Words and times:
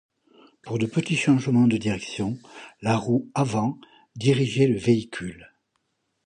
Pour 0.63 0.79
de 0.79 0.87
petits 0.87 1.15
changements 1.15 1.67
de 1.67 1.77
direction, 1.77 2.39
la 2.81 2.97
roue 2.97 3.29
avant 3.35 3.77
dirigeait 4.15 4.65
le 4.65 4.79
véhicule. 4.79 5.53